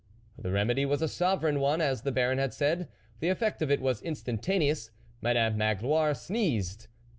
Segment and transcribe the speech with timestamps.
[0.35, 2.87] The remedy was a sovereign one, as the Baron had said;
[3.19, 4.89] the effect of it was instantaneous;
[5.21, 6.87] Madame Magloire sneezed.